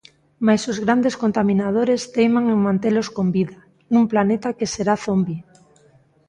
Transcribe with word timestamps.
Mais 0.45 0.61
os 0.71 0.77
grandes 0.85 1.15
contaminadores 1.23 2.01
teiman 2.15 2.45
en 2.53 2.59
mantelos 2.67 3.07
con 3.15 3.27
vida, 3.37 3.57
nun 3.93 4.05
planeta 4.11 4.55
que 4.57 4.71
será 4.73 4.93
zombi. 5.05 5.37